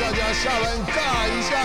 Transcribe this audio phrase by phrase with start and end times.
[0.00, 1.58] 大家下班尬一下。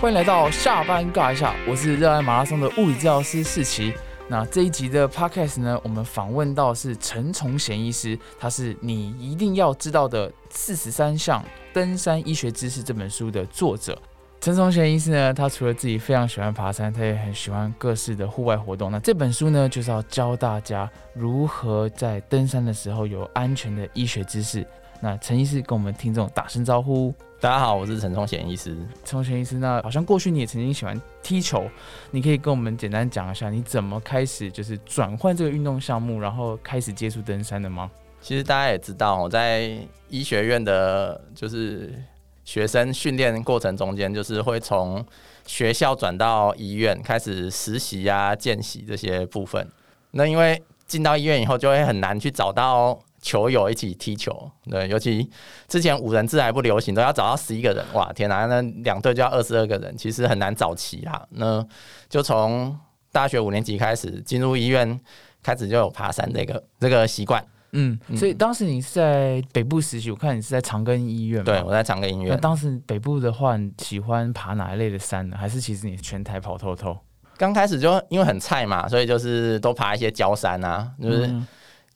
[0.00, 3.92] 欢迎来到下班尬一下，我是热爱马拉松的物理治疗师世奇。
[4.26, 13.96] 那这一集的 podcast 呢，我们访问到是陈崇贤医师，他是你一定要知道的四十三项登山医学知识这本书的作者。
[14.40, 18.90] 陈崇贤医师呢，他除了自己非常喜欢爬山，他也很喜欢各式的户外活动。
[18.90, 24.66] 那这本书呢，就是要教大家如何在登山的时候有安全的医学知识。
[25.04, 27.12] 那陈医师跟我们听众打声招呼。
[27.38, 28.74] 大家好，我是陈崇贤医师。
[29.04, 31.68] 陈崇贤医师，那好像过去你也曾经喜欢踢球，
[32.10, 37.90] 你可以跟我们简单讲一下，你怎么开始就是转换这个运动项目，然后开始接触登山的吗？
[38.22, 39.76] 其实大家也知道，我在
[40.08, 41.92] 医学院的，就是
[42.46, 45.04] 学生训练过程中间，就是会从
[45.44, 49.70] 学校转到医院开始实习啊、见习这些部分。
[50.12, 52.98] 那因为进到医院以后，就会很难去找到。
[53.24, 55.26] 球友一起踢球，对，尤其
[55.66, 61.26] 之前五人制还不流行，都要找到十一个人，哇，天哪，那两队就要二十二个人，其实很难找齐啊。
[61.30, 61.66] 那
[62.10, 62.78] 就从
[63.10, 65.00] 大学五年级开始进入医院，
[65.42, 67.42] 开始就有爬山这个这个习惯。
[67.72, 72.28] 嗯，所以当时你是在北部实习，我看你是在长庚医院，对，我在长庚医院。
[72.28, 75.36] 那当时北部的话，你喜欢爬哪一类的山呢？
[75.40, 76.94] 还是其实你全台跑透透？
[77.38, 81.34] 刚开始就因为很菜嘛，所以就是都爬一些焦山啊，就是。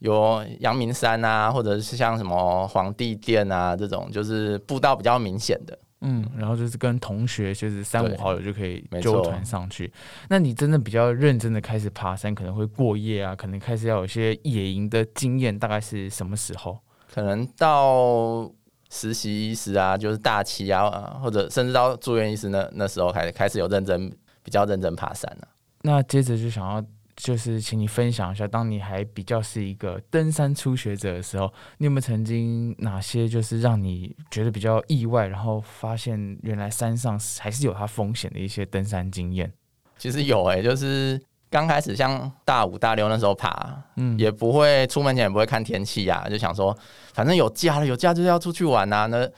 [0.00, 5.78] 有阳明山啊，或者是像什么皇帝殿啊这种，就是步道比较明显的。
[6.00, 9.92] 嗯，然后就是跟同学，就是三五好友就可以揪团上去。
[10.28, 16.78] 那你真的比较认真的开始爬山，可能会过夜啊，可能开始要有一些野营的经验，大概是什么时候？
[17.12, 18.48] 可能到
[18.88, 24.08] 实习医师啊，就是大七啊，或者甚至到住院医师那那时候开始开始有认真
[24.44, 25.48] 比较认真爬山了。
[25.82, 26.84] 那接着就想要。
[27.20, 39.52] 就是请你分享一下，当你还比较是一个登山初学者的时候，你有没有曾经哪些就是让你觉得比较意外，然后发现原来山上还是有它风险的一些登山经验？
[39.98, 41.20] 其实有诶，就是
[41.50, 46.76] 刚开始像大五大六那时候爬，嗯，也不会出门前也不会看天气呀，就想说
[47.12, 49.06] 反正有假了，有假就是要出去玩啊。
[49.06, 49.28] 那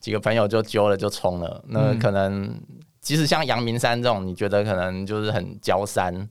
[0.00, 1.62] 几个朋友就揪了就冲了。
[1.68, 2.60] 那可能
[3.00, 6.28] 即使像阳明山这种，你觉得可能就是很焦山。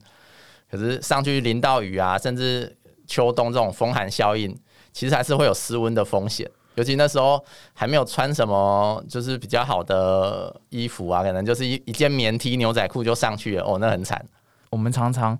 [0.70, 4.54] 可是上去淋到雨啊，甚至秋冬这种风寒效应，
[4.92, 6.48] 其实还是会有失温的风险。
[6.74, 14.24] 尤其那时候还没有穿什么就是比较好的衣服啊，可能就是一一件棉 T 牛仔裤就上去了，哦，那很惨。
[14.70, 15.36] 我们常常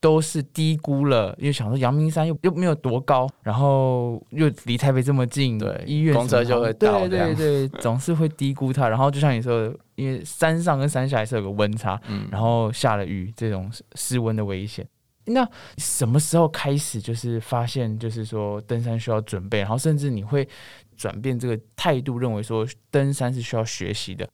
[0.00, 8.88] 都是低估了，因为想说阳明山又又没有多高，然后又离台北这么近，对，医院公车就会到，对对对，总是会低估它。
[8.88, 9.76] 然后就像你说的。
[9.98, 14.86] 因为山上跟山下还是有个温差，嗯，然后下了雨，这种失温的危险。
[15.24, 15.44] 那
[15.76, 20.48] 什么时候开始就是发现，就是说登山需要准备，然后甚至你会
[20.96, 24.24] 转变这个态度，认为说登山是需要学习的。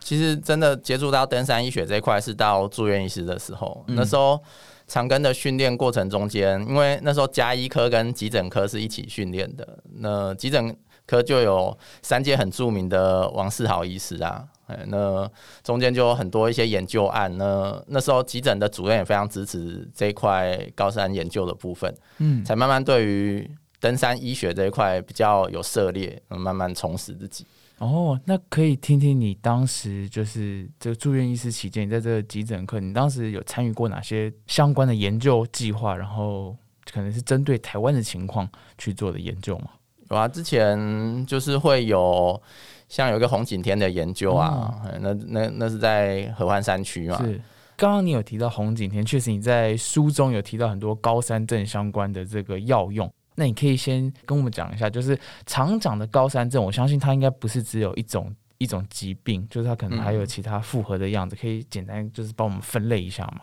[0.00, 4.38] 其实真的接触到登山医学这一块是到住院医师的时候，那时候
[4.86, 10.76] 长庚的训练过程中间，因为那时候加医科跟急诊科是一起训练的，那急诊
[11.06, 14.44] 科就有三届很著名的王世豪医师啊。
[14.66, 15.30] 哎，那
[15.62, 17.36] 中间就有很多一些研究案。
[17.38, 23.48] 那那时候急诊的主任也非常支持这一块高山研究的部分，嗯，才慢慢对于
[23.78, 27.46] 登山医学这一块比较有涉猎，慢慢充实自己。
[27.78, 35.96] 哦，那可以听听你当时就是这个住院医师期间，你在这个急诊科，你当时有参与过哪些相关的研究计划？
[35.96, 36.56] 然后
[36.90, 38.48] 可能是针对台湾的情况
[38.78, 39.70] 去做的研究吗？
[40.10, 42.40] 有啊，之前就是会有。
[42.88, 47.16] 像有一个红景天的研究啊，那那那是在合欢山区嘛。
[47.18, 47.32] 是，
[47.76, 53.12] 刚刚你有提到红景天，确实你在书中有提到很多高山症相关的这个药用。
[53.36, 63.42] 那你可以先跟我们讲一下，就是常长的高山症，我相信它应该不是只有一种一种疾病，就是它可能还有其他复合的样子，可以简单就是帮我们分类一下嘛？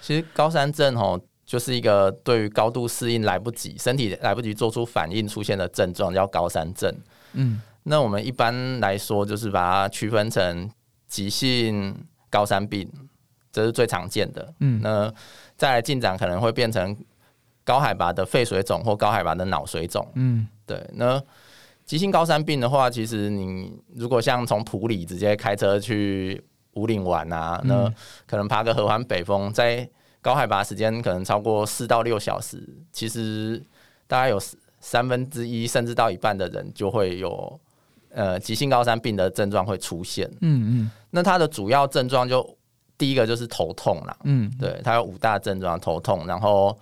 [0.00, 6.94] 其实高山症哦，就是一个对于高度适应来不及，身体来不及做出反应出现的症状，叫高山症。
[7.32, 7.60] 嗯。
[7.84, 10.70] 那我们一般来说，就是把它区分成
[11.08, 11.92] 急性
[12.30, 12.88] 高山病，
[13.50, 14.54] 这是最常见的。
[14.60, 15.12] 嗯，那
[15.56, 16.96] 再来进展可能会变成
[17.64, 20.06] 高海拔的肺水肿或高海拔的脑水肿。
[20.14, 20.82] 嗯，对。
[20.94, 21.22] 那
[21.84, 26.42] 急性高山病的话，其实你如果像从普里直接开车去
[26.74, 27.92] 五岭玩啊，那
[28.26, 29.88] 可能爬个合欢北峰，在
[30.20, 32.62] 高海拔时间可能超过四到六小时，
[32.92, 33.62] 其实
[34.06, 34.40] 大概有
[34.80, 37.60] 三分之一甚至到一半的人就会有。
[38.14, 40.30] 呃，急性高山病的症状会出现。
[40.42, 42.46] 嗯嗯，那它的主要症状就
[42.98, 44.14] 第一个就是头痛啦。
[44.24, 46.78] 嗯，对，它有五大症状：头痛，然后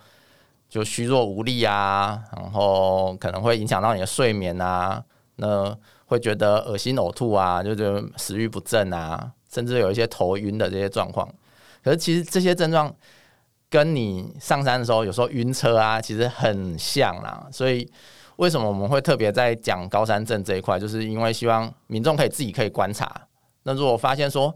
[0.71, 5.03] 就虚弱无力啊，然后可能会影响到你的睡眠啊，
[5.35, 11.27] 那会觉得恶心、呕吐啊，就觉得食欲不振啊，甚至有一些头晕的这些状况。
[11.83, 12.89] 可是其实这些症状
[13.69, 17.45] 跟你上山的时候有时候晕车啊，其实很像啦。
[17.51, 17.85] 所以
[18.37, 23.13] 为什么我们会特别在讲高山症这一块，就是因为希望民众可以自己可以观察。
[23.63, 24.55] 那如果发现说，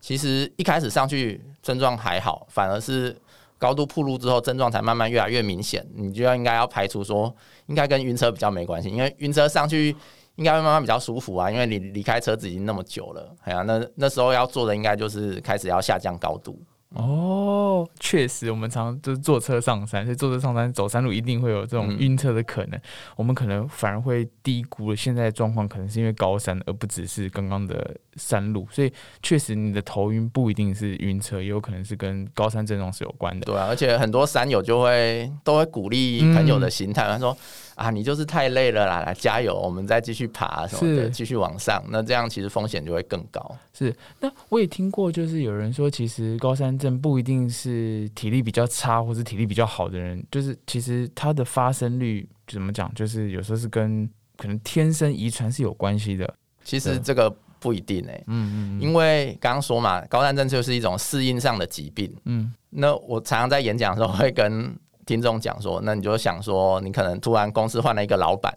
[0.00, 3.16] 其实一开始上去症状还好，反而是
[3.58, 7.34] 高度铺路之后症状才慢慢越来越明显，你就要应该要排除说，
[7.66, 9.94] 应该跟晕车比较没关系，因为晕车上去。
[10.36, 16.60] 应该会慢慢比较舒服啊，因为你离开车子已经那么久了，哎呀，那那时候要做的应该就是开始要下降高度。
[16.90, 22.78] 哦，确实，我们常就是坐车上山，所以坐车上山走山路一定会有这种晕车的可能。
[23.16, 28.66] 我们可能反而会低估了现在的状况，可能是因为高山，而不只是刚刚的山路。
[28.70, 28.92] 所以
[29.22, 33.46] 确实，你的头晕不一定是晕车，也有可能是跟高山症状是有关的。
[33.46, 37.36] 对啊，而且很多山友就会都会鼓励朋友的心态，他说。
[37.76, 41.84] 啊，你就是太累了啦，来加油，我们再继续爬什么的，继续往上。
[41.90, 43.54] 那这样其实风险就会更高。
[43.74, 54.08] 是，那我也听过，就是有人说，其实高山症不一定是体力比较差或是体力比较好的人，就是其实它的发生率怎么讲，就是有时候是跟
[54.38, 56.34] 可能天生遗传是有关系的。
[56.64, 57.30] 其实这个
[57.66, 62.14] 不一定诶，嗯嗯，因为刚刚说嘛，高山症就是一种适应上的疾病。
[62.26, 64.72] 嗯，那我常常在演讲的时候会跟。
[65.06, 68.52] 听众讲说，那你就想说，你可能突然公司换了一个老板，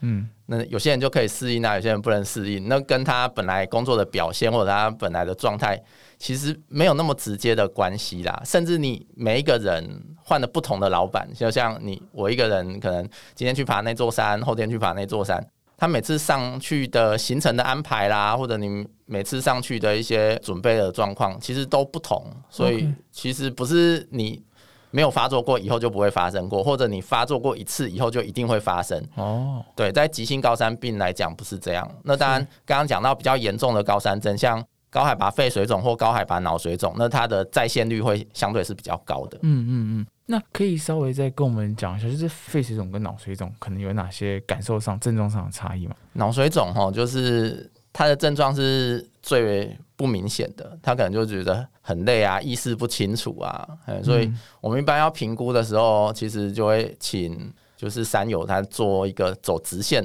[0.00, 5.82] 嗯，那有些人就可以适应啊，有些人不能适应，那跟他本来工作的表现或者他本来的状态，
[6.18, 8.38] 其实没有那么直接的关系啦。
[8.44, 13.02] 甚至你每一个人换了不同的老板，就像你我一个人，可能
[13.34, 15.42] 今天去爬那座山，后天去爬那座山，
[15.76, 24.42] 他每次上去的行程的安排啦，或者你每次上去的一些准备的状况，其实都不同，所以其实不是你。
[24.90, 29.04] 没有发作过，以后就不会发生过；或者你发作过一次，以后就一定会发生。
[29.16, 31.84] 哦，对，在急性高山病来讲不是这样。
[32.04, 39.36] 那当然，刚刚讲到比较严重的高山症，像高海拔肺水肿或高海拔脑水肿，那它的在线率会相对是比较高的。
[39.42, 40.06] 嗯嗯嗯。
[40.26, 45.96] 那可以稍微再跟我们讲一下，就是肺水肿跟脑水肿可能有哪些感受上、症状上的差异吗？
[46.12, 49.76] 脑水肿哈，就是它的症状是最。
[49.96, 53.64] 不明显的，他可能就觉得很累啊，意识不清楚啊，
[54.02, 54.28] 所以
[54.60, 60.04] 我们一般要评估的时候，其实就会请就是山友他做一个走直线，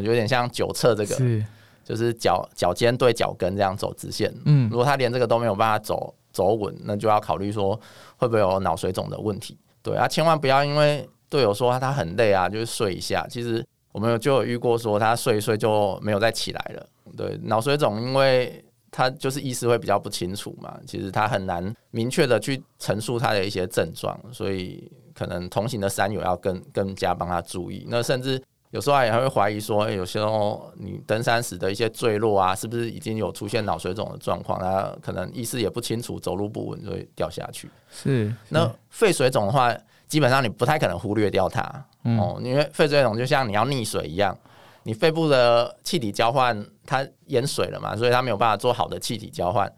[0.00, 1.44] 有点像九测这个，
[1.86, 4.34] 就是脚脚尖对脚跟这样走直线。
[4.44, 7.80] 嗯，如果他连这个都没有办法走走稳，那就要考虑说
[8.16, 9.56] 会不会有脑水肿的问题。
[9.82, 16.86] 对啊，千万不要因为队友说他很累啊，就是睡一下，其实我们就有遇过说他睡一睡就没有再起来了。
[17.16, 18.62] 对，脑水肿因为。
[18.88, 27.84] 他就是意识会比较不清楚嘛，其实他很难明确的去陈述他的一些症状，所以可能同行的山友要更更加帮他注意。
[27.90, 34.58] 那甚至有时候也还会怀疑说，哎，有时候你登山时的一些坠落啊，是不是已经有出现脑水肿的状况？
[34.58, 37.70] 他可能意识也不清楚，走路不稳就会掉下去。
[37.90, 38.34] 是。
[38.48, 39.74] 那肺水肿的话，
[40.08, 41.62] 基本上你不太可能忽略掉它
[42.02, 44.36] 哦，因为肺水肿就像你要溺水一样。
[44.82, 49.68] 你肺部的气体交换它淹水了嘛，所以它没有办法做好的气体交换，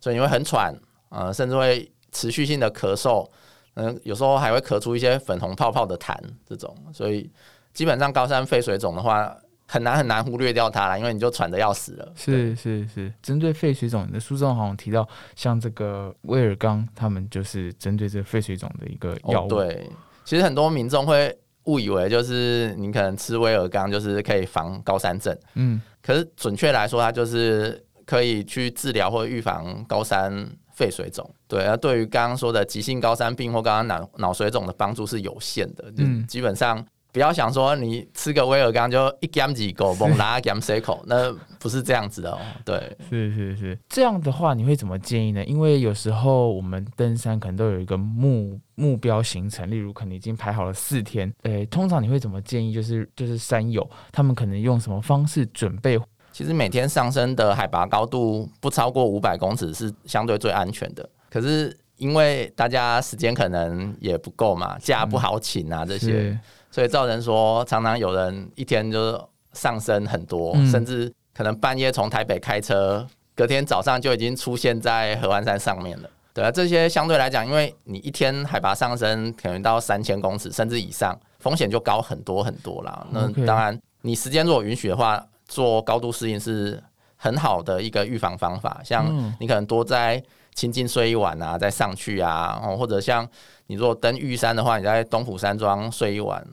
[0.00, 0.74] 所以你会很喘，
[1.10, 3.28] 呃，甚至会持续性的咳嗽，
[3.74, 6.16] 嗯，有时候还会咳出一些粉红泡泡的痰
[6.48, 7.30] 这种，所以
[7.74, 12.12] 基本上高山肺水肿的话，很难很难忽略掉它了，因为你就喘的要死了。
[12.16, 15.06] 是是是，针对肺水肿，你的书中好像提到，
[15.36, 19.48] 像这个威尔刚，他们就是针对这个肺水肿的一个药物。
[19.48, 19.90] 对，
[20.24, 21.36] 其实很多民众会。
[21.64, 31.26] 误以为就是你可能吃威尔刚就是可以防高山症，嗯，可是准确来说，它就是可以去治疗或预防高山肺水肿。
[31.48, 36.84] 对，那对于刚刚说的急性高山病或刚刚脑脑水肿的帮助是有限的，嗯，基本上。
[37.14, 42.40] 不要想说你吃个威尔刚就一 gam 几狗嘣拉 gam 塞口，那不是这样子的哦。
[42.64, 42.76] 对，
[43.08, 45.44] 是是是，这样的话你会怎么建议呢？
[45.44, 52.74] 因为有时候我们登山可能都有一个目目标行程，例如可能已经排好了四天，诶，通常你会怎么建议？
[52.74, 55.96] 就是就是山友他们可能用什么方式准备？
[56.32, 61.08] 其实每天上升的海拔高度不超过五百公尺是相对最安全的。
[61.30, 66.36] 可是因为大家时间可能也不够嘛，假不好请啊这些。
[66.74, 69.20] 所以造成说，常常有人一天就是
[69.52, 76.10] 上升很多，甚至可能半夜从台北开车，隔天早上就已经出现在合欢山上面了。
[76.32, 83.06] 对啊，这些相对来讲，因为你一天海拔上升可能到三千公尺甚至以上，风险就高很多很多啦。
[83.12, 86.82] 那当然，你时间如果允许的话，做高度适应是
[87.14, 88.80] 很好的一个预防方法。
[88.82, 89.06] 像
[89.38, 90.20] 你可能多在
[90.56, 93.24] 清境睡一晚啊，再上去啊，或者像
[93.68, 96.44] 你如果登玉山的话，你在东浦山庄睡一晚。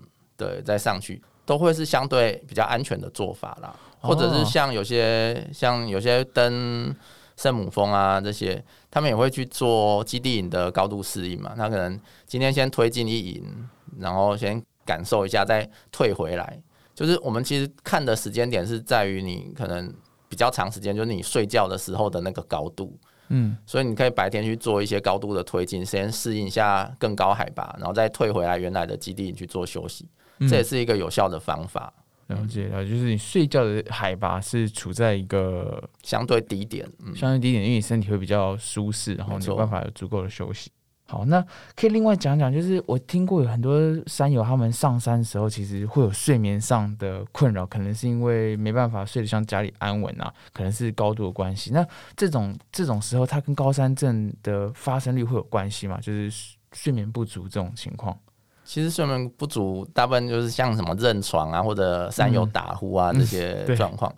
[0.42, 3.76] 对，再上去都会是相对比较安全的做法啦。
[4.00, 6.96] 或者是像有些像有些登
[7.38, 11.54] 圣母峰啊这些，他们也会去做基地营的高度适应嘛。
[11.56, 13.70] 他可能今天先推进一营，
[14.00, 16.60] 然后先感受一下，再退回来。
[16.96, 19.94] 就是我们其实看的时间点是在于你可能
[20.28, 22.98] 比较长时间，就是你睡觉的时候的那个高度。
[23.34, 30.06] 嗯，所以你可以白天去做一些高度的推进，先适应一下更高海拔，然后再退回来原来的基地去做休息，
[30.50, 31.94] 这也是一个有效的方法。
[32.28, 40.72] 了解了，就是你睡觉的海拔是处在一个相对低点，相对低点，因为你身体会比较舒适，然后没有办法有足够的休息。
[41.08, 41.46] 好，那
[41.76, 51.72] 可以另外讲讲，就是我听过有很多山友他们上山的时候，其实会有睡眠上的困扰，可能是因为没办法睡得像家里安稳啊，可能是高度的关系。
[51.72, 56.00] 那这种这种时候，它跟高山症的发生率会有关系吗？
[56.00, 56.32] 就是
[56.72, 58.18] 睡眠不足这种情况。
[58.64, 64.14] 其实睡眠不足，大部分就是像什么认床啊，或者三友打呼啊这些状况。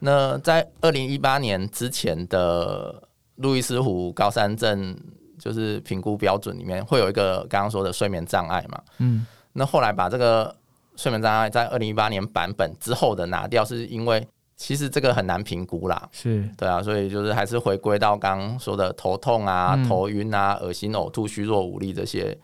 [0.00, 3.02] 那在二零一八年之前的
[3.36, 4.96] 路易斯湖高山症。
[5.40, 10.52] 就是评估标准里面会有一个刚刚说的睡眠障碍嘛，嗯，那后来把这个
[10.96, 14.26] 睡眠障碍在二零一八年版本之后的拿掉，是因为
[14.56, 22.36] 其实这个很难评估啦，是对啊，所以就是还是回归到刚刚说的头痛啊、头晕啊、恶心、呕吐、虚弱无力这些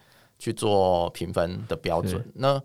[0.44, 2.22] 去做评分的标准。
[2.34, 2.60] 那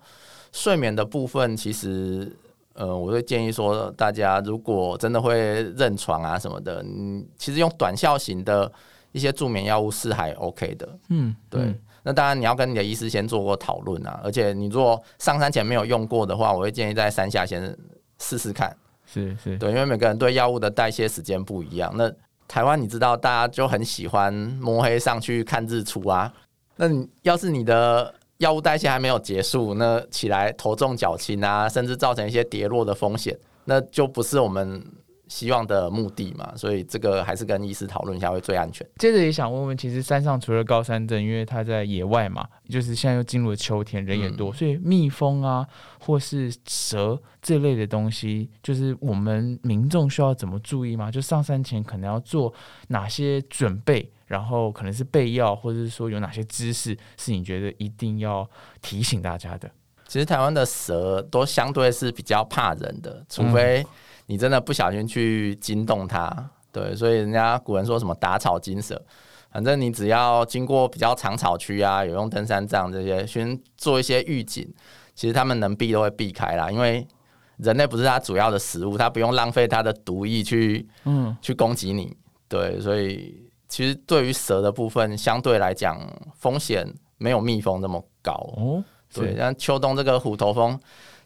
[0.51, 2.35] 睡眠的部分，其实
[2.73, 8.71] 呃，我会建议说，大家如果真的会认床啊什么的，你其实用短效型的。
[9.11, 11.73] 一些助眠药物是还 OK 的，嗯，对。
[12.03, 17.75] 那当然你要跟你的医师先做过讨论啊，而且你如果上山前没有用过的话，我会建议在山下先
[18.19, 18.71] 试试看。
[19.07, 21.91] 是是，对，因为每个人对药物的代谢时间不一样。
[21.97, 22.07] 那
[22.47, 24.31] 台湾你知道，大家就很喜欢
[24.61, 26.31] 摸黑上去看日出啊。
[26.79, 34.81] 那你要是你的药物代谢还没有结束，那起来头重脚轻啊，甚至造成一些跌落的风险，那就不是我们。
[35.29, 38.85] 希望的目的嘛，所以这个还是跟医师讨论一下会最安全。
[38.97, 45.65] 接着也想问问，其实山上除了高山症，因为它在野外嘛，就是现在又进入了秋天，人也多，所以蜜蜂啊，
[45.99, 51.11] 或是蛇这类的东西，就是我们民众需要怎么注意吗？
[51.11, 52.51] 就上山前可能要做
[52.87, 58.49] 哪些准备，然后可能是备药，或者是说有哪些知识是你觉得一定要
[58.81, 59.69] 提醒大家的？
[60.07, 63.85] 其实台湾的蛇都相对是比较怕人的，除非。
[64.29, 66.31] 你真的不小心去惊动它，
[66.71, 69.01] 对，所以人家古人说什么打草惊蛇，
[69.51, 74.71] 反正你只要经过比较长草区啊，有用登山杖这些，先做一些预警，
[75.15, 77.07] 其实他们能避都会避开啦，因为
[77.57, 82.15] 人类不是它主要的食物，它不用浪费它的毒液去，嗯，去攻击你，
[82.47, 85.97] 对，所以其实对于蛇的部分，相对来讲
[86.35, 90.79] 风险没有蜜蜂那么高，哦，对，像秋冬这个虎头蜂。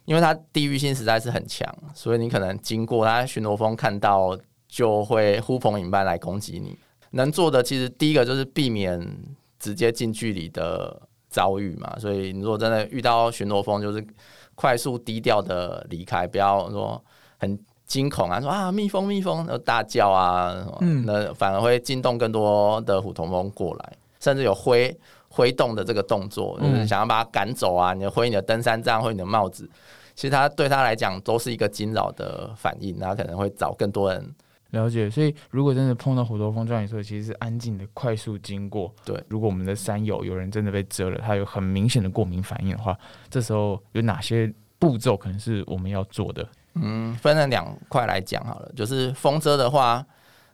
[0.06, 6.78] 因为它地域性实在是很强，所以你可能经过它巡逻风看到就会呼朋引伴来攻击你。
[7.12, 9.00] 能做的其实第一个就是避免
[9.60, 11.96] 直接近距离的遭遇嘛。
[12.00, 14.06] 所以你如果真的遇到巡逻风，就是
[14.56, 17.02] 快速低调的离开，不要说
[17.38, 24.96] 很惊恐啊，说啊蜜蜂蜜蜂，然后大叫啊，嗯，那反而会惊动更多的虎头蜂过来，甚至有挥。
[25.36, 27.92] 挥动的这个动作，就是想要把它赶走啊！
[27.96, 29.68] 你挥你的登山杖，挥你的帽子，
[30.16, 34.36] 其实他对他来讲都是一个惊扰的反应，他可能会找更多人
[34.72, 35.10] 了解。
[35.10, 38.94] 所以，如果真的碰到虎头蜂，像你说，其实是安静的、快速经过。
[39.06, 42.98] 对，如果我们的山友有人真的被蛰了，他有很明显的过敏反应的话，
[43.30, 46.48] 这时候有哪些步骤可能是我们要做的？
[46.76, 48.72] 嗯，分成两块来讲好了。
[48.76, 50.06] 就是蜂蛰的话，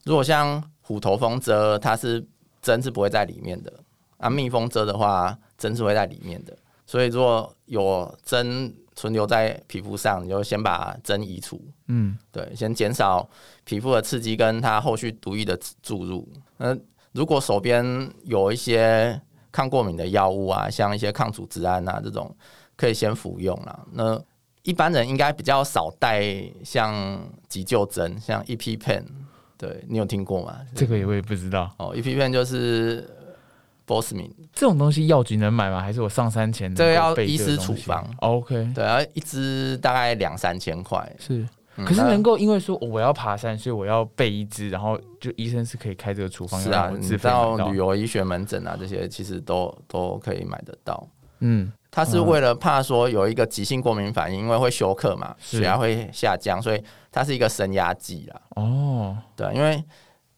[0.04, 2.26] 如果像虎头蜂蛰，它是
[2.62, 3.72] 针是不会在里面的。
[4.18, 6.54] 啊，蜜蜂蛰的话，针是会在里面的，
[6.86, 11.58] 所以如果有针存留在皮肤上，你就先把针移除。
[11.88, 13.26] 嗯，对，先减少
[13.64, 16.28] 皮肤的刺激，跟它后续毒液的注入。
[16.58, 16.78] 那
[17.14, 17.82] 如果手边
[18.26, 19.18] 有一些
[19.54, 22.36] 抗过敏的药物啊，像一些抗组织胺啊这种，
[22.76, 23.88] 可以先服用了。
[23.94, 24.22] 那
[24.64, 26.22] 一般人应该比较少带
[26.66, 29.06] 像急救针，像 EpiPen，
[29.58, 30.60] 对你有听过吗？
[30.76, 33.10] 这个我也不知道哦，EpiPen 就是。
[33.90, 35.82] Boss 名这种东西药局能买吗？
[35.82, 41.12] 还是我上山前这个要医师处方？OK，对，啊，一支大概两三千块。
[41.18, 41.44] 是，
[41.78, 46.62] 可是能够因为说我要爬山，所以我要备一支，然后就医生是可以开这个处方。
[46.62, 51.08] 是啊，你到旅游医学门诊啊，这些其实都都可以买得到。
[51.40, 58.42] 嗯，他是为了怕说有一个急性过敏反应，因为会休克嘛，血压会下降，所以它是一个升压剂啦。
[58.56, 59.84] 哦，对，因为。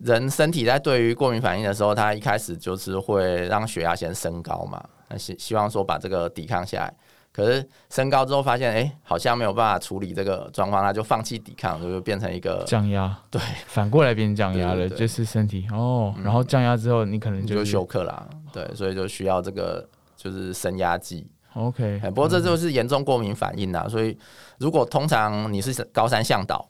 [0.04, 6.94] 人身体在对于过敏反应的时候，它一开始就是会让血压先升高嘛，那希希望说把这个抵抗下来，
[7.32, 13.16] 可是升高之后发现，哎，好像没有办法处理这个状况，他就放弃抵抗，就变成一个降压。
[13.30, 16.14] 对，反过来变成降压了，就是身体哦。
[16.24, 18.28] 然后降压之后，你可能就休克啦。
[18.52, 21.30] 对，所以就需要这个就是升压剂。
[21.54, 23.86] OK，不过这就是严重过敏反应啦。
[23.88, 24.18] 所以
[24.58, 26.66] 如果通常你是高山向导，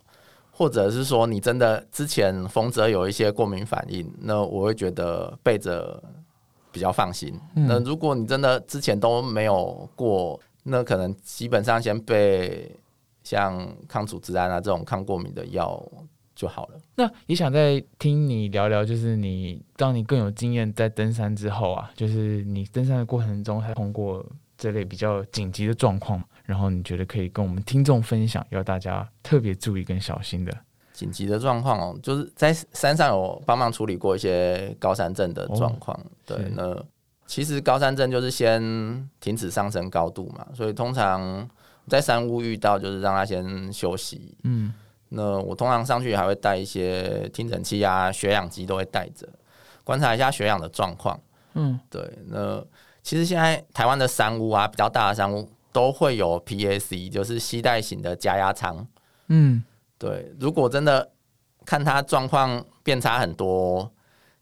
[0.62, 6.00] 或者是说你真的之前风泽有一些过敏反应，那我会觉得备着
[6.72, 7.34] 比较放心。
[7.56, 12.80] 那如果你真的之前都没有过，那可能基本上先备
[13.24, 15.84] 像抗组织胺啊这种抗过敏的药
[16.36, 16.76] 就好了。
[16.94, 24.24] 那也想再听你聊聊，就是你当你更有经验在登山之后啊，就是你登山的过程中还通过
[24.60, 30.52] 这类比较紧急的状况，然后你觉得可以跟我们听众分享，要大家特别注意跟小心的
[30.92, 36.78] 紧急的状况哦，就是在山上有帮忙处理过一些高山症的状况，对那。
[37.28, 38.60] 其实高山症就是先
[39.22, 41.50] 停止上升高度嘛，所以通常
[41.88, 44.38] 在山屋遇到就是让他先休息。
[44.44, 44.74] 嗯，
[45.08, 49.26] 那我通常上去还会带一些听诊器啊、血氧机都会带着，
[49.86, 51.18] 观察一下血氧的状况。
[51.54, 52.02] 嗯，对。
[52.26, 52.62] 那
[53.02, 58.88] 其实现在台湾的山屋啊，比较大的山屋都会有 PAC，就是吸带型的加压舱。
[59.28, 59.64] 嗯，
[59.98, 60.34] 对。
[60.40, 61.12] 如果真的
[61.66, 63.92] 看他状况变差很多。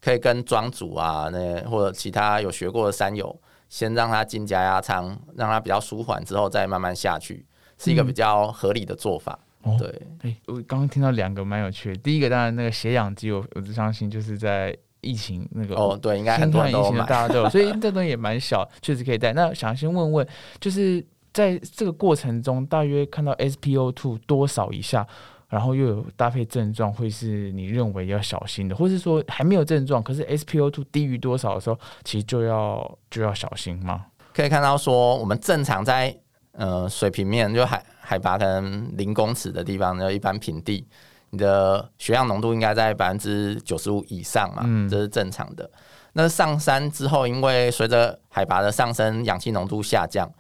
[0.01, 7.45] 可以跟庄主啊，那或者其他有学过的山友，先让他进加压舱，让他比较舒缓之后再慢慢下去，
[7.77, 9.37] 是一个比较合理的做法。
[9.77, 11.97] 对，哎，我刚刚听到两个蛮有趣的。
[11.97, 19.33] 第一个当然那个血氧机，我我只相信就是在疫情那个哦，对，应该很多人都大家都有，所以这东西也蛮小，确实可以带。
[19.33, 20.27] 那想先问问，
[20.61, 25.05] 就是在这个过程中，大约看到 SPO two 多少以下？
[25.47, 34.05] 然后又有搭配症状，会是你认为要小心的，或是说还没有症状，可是 SPO2 低于多少的时候，其实就要就要小心吗？
[34.31, 36.15] 可以看到说，我们正常在
[36.51, 40.85] 呃水平面，就海海拔可能零公尺的地方，就一般平地，
[41.31, 45.67] 你的血氧浓度应该在百分之九十五以上嘛，这是正常的。
[46.13, 50.31] 那上山之后，因为随着海拔的上升，氧气浓度下降，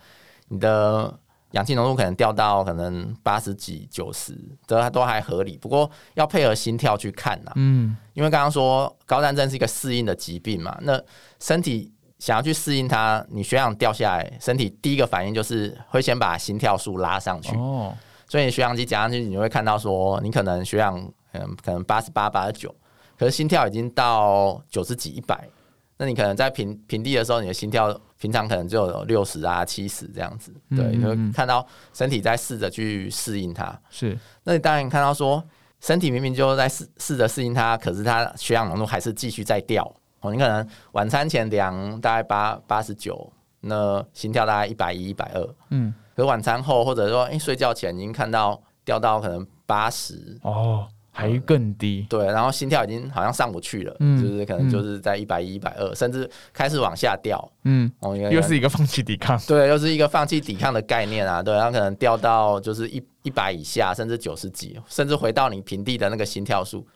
[0.49, 1.17] 你的
[1.51, 5.57] 氧气浓度可能掉到可能八十几、九十，这都还合理。
[5.57, 11.01] 不过要配合心跳去看呐，嗯，因为刚刚说高山症是一个适应的疾病嘛，那
[11.39, 17.55] 身体想要去适应它，你血氧掉下来，身体第一个反应就是会先把心跳数拉上去。
[17.55, 17.95] 哦，
[18.27, 20.99] 所以你血氧机加上去，你会看到说，你可能血氧
[21.31, 22.73] 嗯可能八十八、八十九，
[23.17, 25.47] 可是心跳已经到九十几、一百。
[25.97, 33.79] 那你可能在平平地的时候，你的心跳平常可能就有六十啊、七十这样子，对，你会看到身体在试着去适应它。
[33.89, 35.41] 是，那你当然看到说，
[35.79, 39.83] 身体明明就在试试着适应它，可是它血氧浓度还是继续在掉。
[40.19, 50.85] 哦，你可能晚餐前量大概八八十九，那心跳大概一百一、一百二，嗯，可晚餐后或者说哎睡觉前已经看到掉到可能八十哦。
[51.19, 66.87] 还更低，对，然后心跳已经好像上不去了，嗯，就是可能就是在一百一、一百二，甚至开始往下掉，嗯，哦又是一个放弃抵抗，对，又是一个放弃抵抗的概念啊，对，然后可能掉到就是一一百以下，甚至九十几，甚至回到你平地的那个心跳数，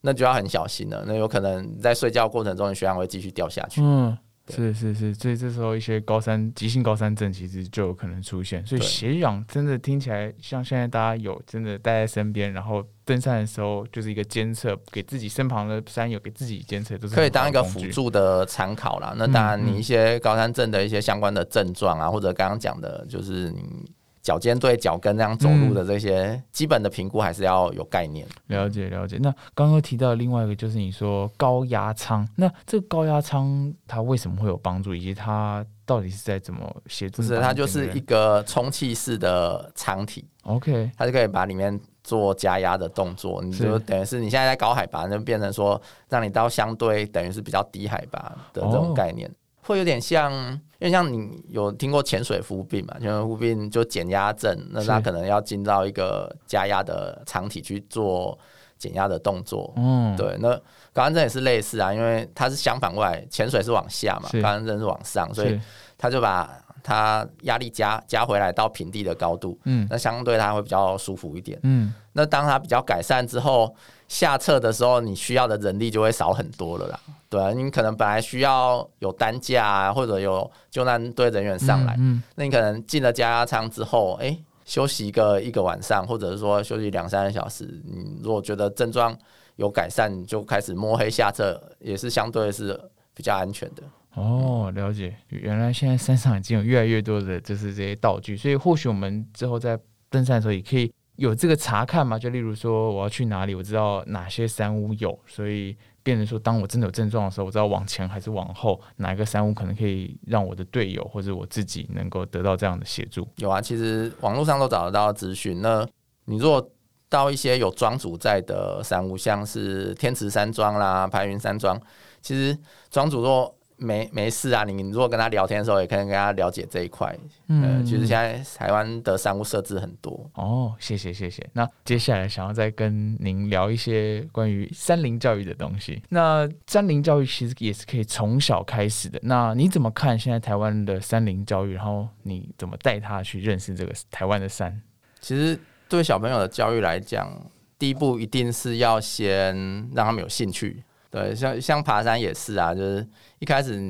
[0.00, 4.16] 那就要很小心了，那有可能在睡觉过程中，你血氧会继续掉下去，嗯。
[4.48, 8.64] 是是是，所以这时候一些高山急性高山症其实就有可能出现。
[8.66, 19.14] 所以血氧真的听起来像现在大家有真的带在身边，然后登山的时候就是一个监测，给自己身旁的山友给自己监测都是可以当一个辅助的参考啦。
[19.16, 23.90] 那当然，你一些高山症的一些相关的症状啊，或者刚刚讲的，就是你。
[24.28, 28.26] 脚尖对脚跟这样走路的这些基本的评估还是要有概念。
[28.48, 29.16] 了解了解。
[29.22, 37.22] 那刚刚提到另外一个就是你说高压舱，那这个高压舱它为什么会有帮助，以及它到底是在怎么协助？
[37.22, 43.42] 是它就是一个充气式的舱体，OK，它就可以把里面做加压的动作。
[43.42, 49.30] 你就等于是你现在在高海拔，就变成说让你到相对等于是比较低海拔的这种概念。
[49.68, 50.32] 会有点像，
[50.78, 52.94] 因为像你有听过潜水浮病嘛？
[52.98, 58.36] 潜水浮病就减压症，那他可能要进到一个加压的舱体去做
[58.78, 59.72] 减压的动作。
[59.76, 60.36] 嗯，对。
[60.40, 60.58] 那
[60.94, 65.60] 高山症也是类似啊，因为它是相反过来，潜水是往下嘛，高山症是往上，所以
[65.98, 66.50] 他就把
[66.82, 69.58] 它压力加加回来到平地的高度。
[69.64, 71.58] 嗯，那相对它会比较舒服一点。
[71.62, 73.74] 嗯，那当它比较改善之后。
[74.08, 76.98] 下撤的时候，你需要的人力就会少很多了啦。
[77.30, 89.14] 对啊，你可能本来需要有担架啊，或者有救难队人员上来，嗯那你可能进了加压舱之后，哎，休息一个一个晚上，或者是说休息两三个小时，你如果觉得症状
[89.56, 92.78] 有改善，就开始摸黑下车，也是相对是
[93.12, 93.82] 比较安全的。
[94.14, 95.14] 哦，了解。
[95.28, 102.18] 原来现在山上已经有越来越多的就是这些道具，所以或许我们之后在登山的时候也可以有这个查看吗。
[102.18, 113.26] 就例如说我要去哪里，我知道哪些山屋有，所以变成说当我真的有症状的时候，我知道往前还是往后，哪一个山屋可能可以让我的队友或者我自己能够得到这样的协助。
[113.36, 115.60] 有啊，其实网络上都找得到资讯。
[115.60, 115.86] 那
[116.24, 116.66] 你如果
[117.08, 121.80] 到一些有庄主在的山屋，像是天池山庄啦、白云山庄，
[122.20, 122.56] 其实
[122.90, 127.16] 庄主若没没事啊，你如果跟他聊天的时候，也可以跟他了解这一块。
[127.46, 130.28] 嗯，其实现在台湾的商务设置很多。
[130.34, 131.48] 哦，谢谢谢谢。
[131.52, 136.02] 那接下来想要再跟您聊一些关于山林教育的东西。
[136.08, 139.18] 那山林教育其实也是可以从小开始的。
[139.22, 141.74] 那你怎么看现在台湾的山林教育？
[141.74, 144.82] 然后你怎么带他去认识这个台湾的山？
[145.20, 147.30] 其实对小朋友的教育来讲，
[147.78, 149.54] 第一步一定是要先
[149.94, 150.82] 让他们有兴趣。
[151.10, 153.06] 对，像像爬山也是啊，就是
[153.38, 153.80] 一开始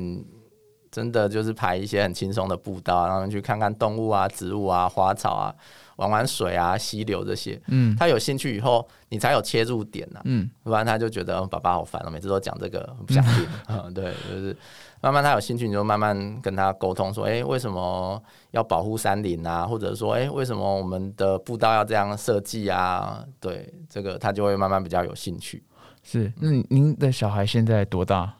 [0.91, 5.53] 真的就是排一些很轻松的步道，然后去看看动物啊、植物啊、花草啊，
[5.97, 7.61] 玩玩水啊、溪流这些。
[7.67, 10.21] 嗯，他有兴趣以后，你才有切入点呐。
[10.23, 13.47] 嗯，不然他就觉得爸爸好烦了，每次都讲这个，不想听。
[13.67, 14.55] 嗯， 对，就是
[15.01, 19.67] 慢慢他有兴趣，你就慢慢跟他沟通，说，哎，为什么要保护山林啊？
[19.67, 23.23] 或者说，哎，为什么我们的步道要这样设计啊？
[23.39, 25.63] 对，这个他就会慢慢比较有兴趣。
[26.03, 28.33] 是，那您的小孩现在多大？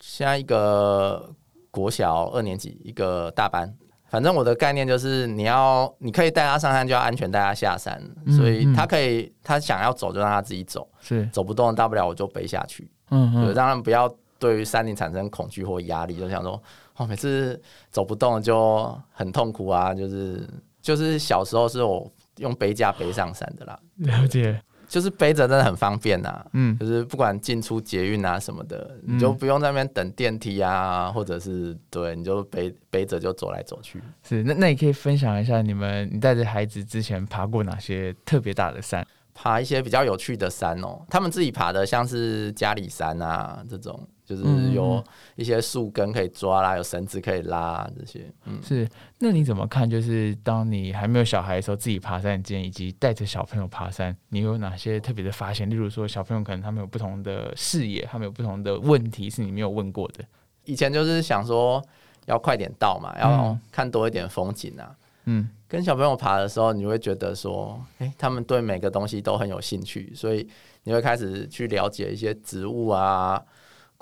[0.00, 1.30] 现在一个
[1.70, 3.72] 国小二年级，一个大班。
[4.08, 8.02] 反正我的概念就是，你要你可以带他上山，就要安全带他下山。
[8.36, 12.90] 所以他可以，他想要走就让他自己走，是走不动，大不了我就背下去。
[13.10, 16.62] 嗯嗯，让他们不要对于山林产生恐惧或压力，就想说，
[16.96, 17.58] 哦，每次
[17.90, 19.94] 走不动就很痛苦啊。
[19.94, 20.46] 就是
[20.82, 23.78] 就是小时候是我用背架背上山的啦。
[23.96, 24.60] 了解。
[24.92, 34.02] 就是背着真的很方便呐，嗯，就是不管进出捷运啊什么的，你就不用在那边等电梯啊，或者是对，你就背背着就走来走去。
[34.22, 39.02] 是，那那你可以分享一下你们你带着孩子之前爬过哪些特别大的山？
[39.32, 43.98] 爬一些比较有趣的山哦，他们自己爬的像是嘉里山啊这种。
[44.36, 45.02] 就是有
[45.36, 48.30] 一些树根可以抓啦，有绳子可以拉这些。
[48.46, 48.88] 嗯，是。
[49.18, 49.88] 那你怎么看？
[49.88, 55.70] 就是当你还没有小孩的时候，自己爬山间，以及带着小朋友爬山，你有哪些特别的发现？
[55.70, 60.24] 例如说，小朋友可能他们有不同的视野，他们有不同的问题是你没有问过的。
[60.64, 61.80] 以前就是想说
[62.26, 64.94] 要快点到嘛，要看多一点风景啊。
[65.26, 70.48] 嗯，跟小朋友爬的时候，你会觉得说，哎，他们对每个东西都很有兴趣，所以
[70.82, 73.40] 你会开始去了解一些植物啊。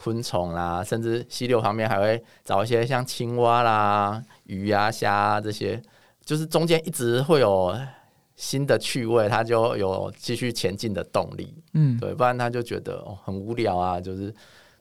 [0.03, 5.79] 昆虫啦，甚至溪流旁边还会找一些像青蛙啦、鱼啊、虾这些，
[6.25, 7.79] 就是中间一直会有
[8.35, 11.55] 新的趣味，他就有继续前进的动力。
[11.75, 14.35] 嗯，对，不然他就觉得哦很无聊啊，就是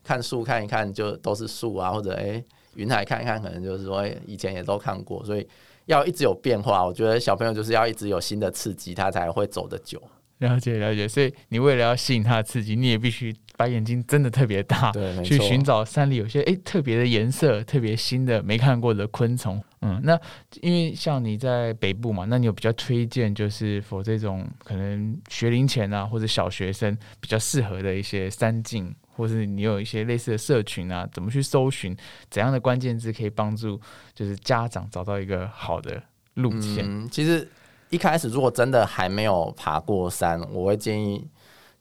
[0.06, 2.42] 看树看一看就都是树啊，或者哎
[2.76, 5.46] 云海看一看，可能就是说以前也都看过，所以
[5.88, 6.86] 要一直有变化。
[6.86, 10.02] 我觉得小朋友就是要一直有新的刺激，他才会走得久。
[10.38, 13.36] 了解了解，所以你为了要吸引他的刺激，你也必须。
[13.60, 19.62] 把眼睛真的特别大， 对去寻找山里有些诶特别的颜色、特别新的没看过的昆虫。
[19.82, 20.18] 嗯，那
[20.62, 31.94] 因为像你在北部嘛，那你有比较推荐就是否这种可能学龄前啊或者小学生比较适合的一些山径，或是你有一些类似的社群啊，怎么去搜寻
[32.30, 33.78] 怎样的关键字可以帮助
[34.14, 36.02] 就是家长找到一个好的
[36.36, 37.10] 路线？
[37.10, 37.46] 其实
[37.90, 41.28] 一开始如果真的还没有爬过山，我会建议。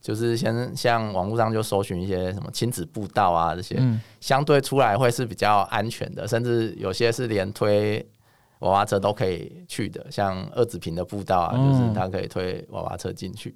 [0.01, 3.83] 就是先像网络上就搜寻一些什么亲子步道啊这些，
[4.21, 7.99] 相对出来会是比较安全的，甚至有些是连推
[8.61, 13.55] 娃娃车都可以去的，像二子坪的步道啊，就是它可以推娃娃车进去。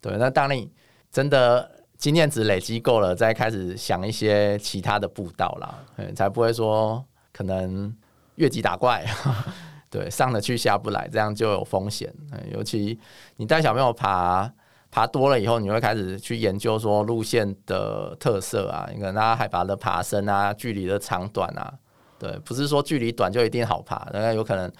[0.00, 0.68] 对，那当你
[1.10, 5.78] 真的经验值累积够了，再开始想一些其他的步道啦，
[6.14, 7.94] 才不会说可能
[8.34, 9.06] 越级打怪，
[9.88, 12.12] 对，上得去下不来，这样就有风险。
[12.52, 12.98] 尤其
[13.36, 14.52] 你带小朋友爬。
[14.90, 21.74] 爬多了以后，你会开始去研究说路线的特色啊，你看它海拔的爬升啊，距离的长短啊，
[22.18, 24.72] 对，不是说距离短就一定好爬，那有可能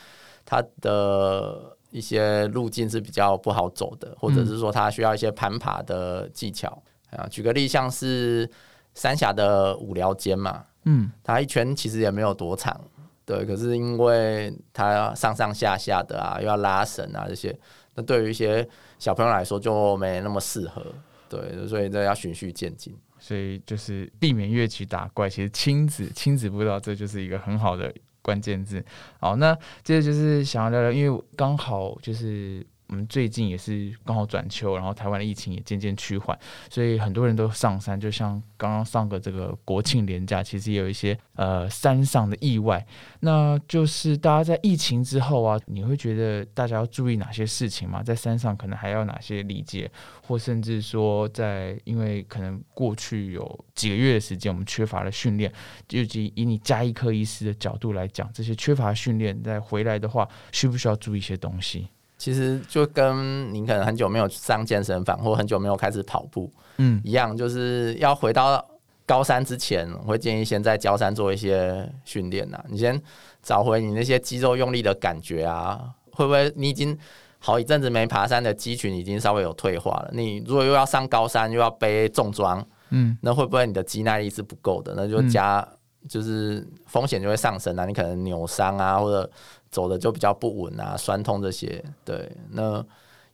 [0.44, 7.26] 它的一些路径是比较不好走的，或者是说它需要一些攀爬的技巧啊。
[7.28, 8.48] 举个例，像是
[8.94, 12.80] 三峡的五寮间嘛，嗯，它一圈其实也没有多长，
[13.26, 17.54] 对，可是因为它上上下下的啊，又要拉绳啊这些。
[17.96, 18.66] 那对于一些
[18.98, 20.86] 小朋友来说就没那么适合，
[21.28, 22.96] 对，所以这要循序渐进。
[23.18, 28.84] 所以就是避免越级打怪，其实亲子亲子步道这就是一个很好的关键字。
[29.18, 36.38] 好，那接着就是想要聊聊，因为刚好就是我们最近也是刚好转秋，然后台湾的疫情也渐渐趋缓，
[36.70, 37.98] 所以很多人都上山。
[37.98, 42.86] 就像刚刚上个这个国庆连假，其实也有一些呃山上的意外。
[43.20, 48.02] 那就是大家在疫情之后啊，你会觉得大家要注意哪些事情吗？
[48.02, 49.90] 在山上可能还要哪些理解，
[50.22, 55.52] 或甚至说在因为可能过去有几个月的时间，我们缺乏了训练，
[55.88, 61.88] 就以以你加医科医师的角度来讲，这些缺乏训练再回来的话，需不需要注意一些东西？
[62.18, 68.64] 其实就跟您可能很久没有上健身房，或很久没有开始跑步，嗯，一样，就是要回到
[69.04, 72.58] 高山之前，我会建议先在高山做一些训练呐。
[72.68, 72.98] 你先
[73.42, 76.96] 找回你那些肌肉用力的感觉啊，会不会你已经
[77.38, 80.10] 好一阵子没爬山的肌群已经稍微有退化了？
[80.12, 84.94] 你如果又要上高山，又要背重装，嗯，那会不会你的肌耐力是不够的？
[84.96, 85.66] 那就加
[86.08, 89.30] 就是风险就会上升啊，你可能扭伤啊，或者。
[89.76, 92.82] 走的就比较不稳啊，酸痛这些，对，那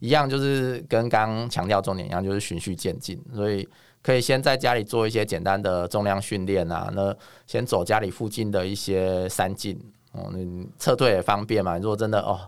[0.00, 3.68] 一样就是跟刚强调重点一样，就是循序渐进，所以
[4.02, 11.78] 可以先在家里做一些简单的重量训练啊，那先走家里附近的一些山径，哦，你撤退也方便嘛。
[11.78, 12.40] 如果真的哦，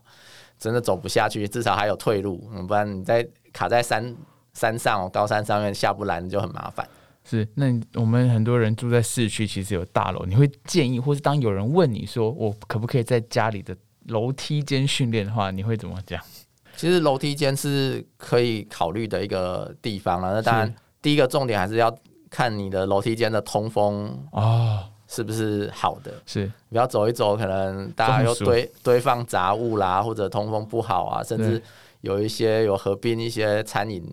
[0.59, 4.13] 真的走不下去，至少还有退路，不然你在卡在山
[4.55, 6.85] 山上高山上面下不来，就很麻烦。
[7.27, 13.75] 是，那我们很多人住在市区，其实有大楼，你会建议，或是当有人问你说我可不可以在家里的
[14.09, 16.21] 楼梯间训练的话，你会怎么讲？
[16.77, 20.35] 其实楼梯间是可以考虑的一个地方了。
[20.35, 21.95] 那当然，第一个重点还是要
[22.29, 26.13] 看你的楼梯间的通风哦，是不是好的？
[26.27, 31.63] 是，不要走一走，可能大家又堆堆放杂物啦，或者通风不好啊，甚至
[32.01, 34.05] 有一些有合并一些餐饮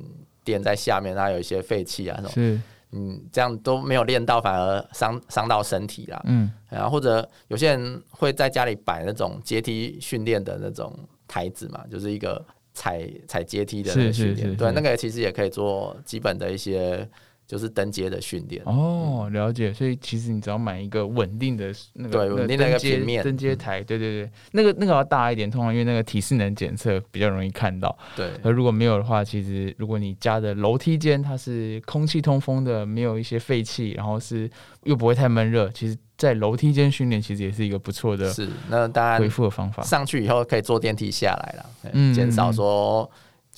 [0.43, 2.59] 店在下面，它有一些废气啊，是。
[2.91, 6.21] 嗯，这样都没有练到，反而伤伤到身体啦。
[6.25, 14.55] 嗯，然后或者有些人会在家里摆那种阶梯训练的那种台子嘛，就是一个踩踩阶梯的训练。
[14.55, 17.09] 对，那个其实也可以做基本的一些。
[17.51, 19.73] 就是登阶的训练哦，了解。
[19.73, 27.93] 所以其实你只要买一个稳定的那个对稳定的一个平面登阶台，对对对，那个那个要大一点，通常因为那个体适能检测比较容易看到。
[28.15, 34.49] 对，而如果没有的话，其实如果你家的楼梯间它是空气通风的，没有一些废气，然后是
[34.83, 38.31] 又不会太闷热，其实在楼梯间训练其实也是一个不错的。
[38.31, 39.83] 是，那当然恢复的方法。
[39.83, 43.11] 上去以后可以坐电梯下来了，嗯，减少说。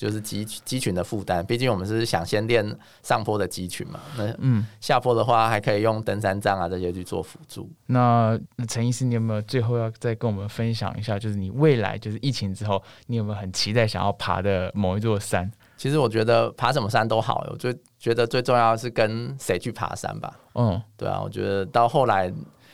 [0.04, 2.62] 就是肌肌群的负担，毕竟我们是想先练
[3.02, 3.98] 上坡的肌群嘛。
[4.18, 7.70] 那嗯，下坡的话还可以用登山杖啊这些去做辅助。
[7.86, 8.38] 那
[8.68, 11.18] 陈医师，你有没有最后要再跟我们分享一下？
[11.18, 15.50] 就是你未来就是疫情之后，你有没有很期待想要爬的某一座山？
[15.78, 20.38] 其实我觉得爬什么山都好，我最觉得最重要的是跟谁去爬山吧。
[20.54, 22.30] 嗯，对啊，我觉得到后来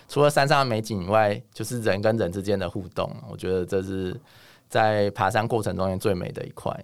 [0.08, 4.20] 除了山上的美景以外，就是人跟人之间的互动，我觉得这是
[4.68, 6.76] 在爬山过程中间最美的一块。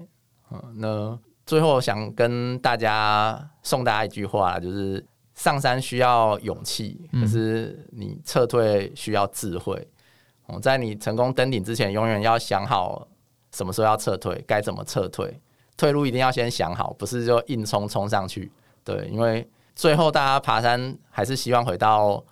[0.51, 5.05] 嗯，那最后想跟大家送大家一句话，就是
[5.35, 9.89] 上山需要勇气，可是你撤退需要智慧。
[10.47, 13.07] 哦，在你成功登顶之前，永远要想好
[13.53, 15.41] 什么时候要撤退，该怎么撤退，
[15.77, 18.51] 退路一定要先想好，不是就硬冲冲上去。
[18.85, 22.23] 对，因为最后大家爬山还是希望回到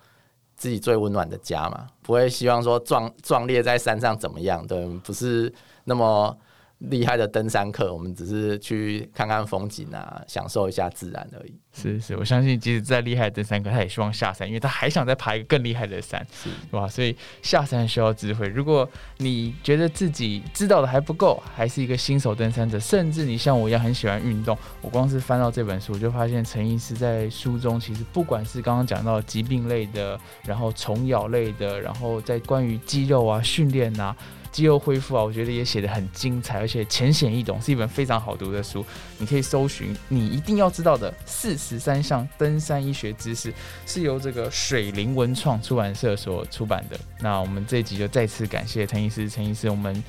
[0.55, 4.65] 自己最温暖的家嘛，不会希望说壮壮烈在山上怎么样？
[4.65, 6.37] 对，不是那么。
[6.79, 11.53] 厉害的登山客，我们只是去看看风景啊，享受一下自然而已。
[11.73, 16.87] 是是，我相信即使再厉害的登山客，他也希望下山，因为他还想再爬一个更厉害的山，是吧？
[16.87, 18.47] 所以下山需要智慧。
[18.47, 34.15] 如果你觉得自己知道的还不够，还是一个新手登山者，甚至你像我一样很喜欢运动，我光是翻到这本书，就发现陈医师在书中其实不管是刚刚讲到疾病类的，然后虫咬类的，然后在关于肌肉啊训练啊。
[34.55, 38.85] 肌肉恢复啊，我觉得也写的很精彩，而且浅显易懂，是一本非常好读的书。
[39.17, 43.53] 你可以搜寻你一定要知道的四十三项登山医学知识，
[43.85, 46.97] 是由这个水灵文创出版社所出版的。
[47.19, 50.01] 那我们这一集就再次感谢陈医师，陈医师，我们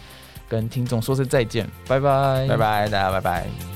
[0.49, 3.76] 跟听众说声再见，拜拜，拜拜，大家拜拜。